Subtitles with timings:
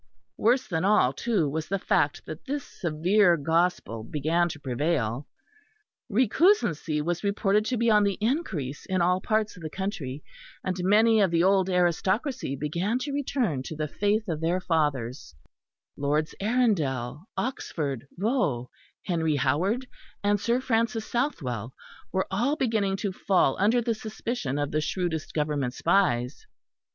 [0.39, 5.27] Worse than all, too, was the fact that this severe gospel began to prevail;
[6.09, 10.23] recusancy was reported to be on the increase in all parts of the country;
[10.63, 15.35] and many of the old aristocracy began to return to the faith of their fathers:
[15.95, 18.71] Lords Arundel, Oxford, Vaux,
[19.05, 19.85] Henry Howard,
[20.23, 21.75] and Sir Francis Southwell
[22.11, 26.47] were all beginning to fall under the suspicion of the shrewdest Government spies.